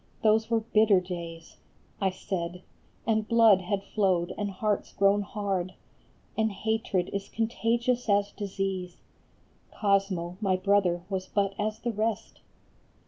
Those 0.23 0.49
were 0.49 0.61
bitter 0.61 0.99
days, 0.99 1.57
I 2.01 2.09
said, 2.09 2.63
and 3.05 3.27
blood 3.27 3.61
had 3.61 3.83
flowed 3.83 4.33
and 4.35 4.49
hearts 4.49 4.91
grown 4.93 5.21
hard, 5.21 5.75
And 6.35 6.51
hatred 6.51 7.11
is 7.13 7.29
contagious 7.29 8.09
as 8.09 8.31
disease. 8.31 8.97
Cosmo, 9.71 10.37
my 10.41 10.55
brother, 10.55 11.03
was 11.07 11.27
but 11.27 11.53
as 11.59 11.77
the 11.81 11.91
rest. 11.91 12.39